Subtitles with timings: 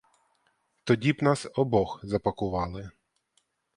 [0.83, 2.91] Тоді б нас обох запакували.